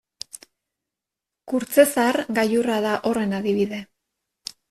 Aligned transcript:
Kurtzezar 1.51 2.19
gailurra 2.39 2.79
da 2.87 2.93
horren 3.11 3.37
adibide. 3.41 3.83